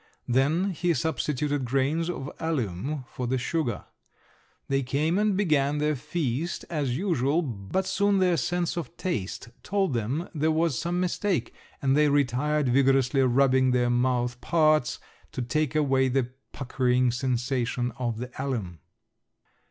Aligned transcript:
Then 0.27 0.71
he 0.71 0.95
substituted 0.95 1.63
grains 1.63 2.09
of 2.09 2.31
alum 2.39 3.05
for 3.07 3.27
the 3.27 3.37
sugar. 3.37 3.85
They 4.67 4.81
came 4.81 5.19
and 5.19 5.37
began 5.37 5.77
their 5.77 5.95
feast 5.95 6.65
as 6.71 6.97
usual, 6.97 7.43
but 7.43 7.85
soon 7.85 8.17
their 8.17 8.37
sense 8.37 8.77
of 8.77 8.97
taste 8.97 9.49
told 9.61 9.93
them 9.93 10.27
there 10.33 10.49
was 10.49 10.79
some 10.79 10.99
mistake 10.99 11.53
and 11.83 11.95
they 11.95 12.09
retired 12.09 12.69
vigorously 12.69 13.21
rubbing 13.21 13.69
their 13.69 13.91
mouth 13.91 14.41
parts 14.41 14.97
to 15.33 15.43
take 15.43 15.75
away 15.75 16.07
the 16.07 16.31
puckering 16.51 17.11
sensation 17.11 17.91
of 17.99 18.17
the 18.17 18.31
alum. 18.41 18.79